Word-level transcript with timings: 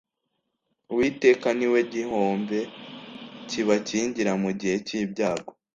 uwiteka 0.91 1.47
ni 1.57 1.67
we 1.73 1.79
gihombe 1.93 2.59
kibakingira 3.49 4.31
mu 4.41 4.49
gihe 4.59 4.75
cyibyago 4.87 5.51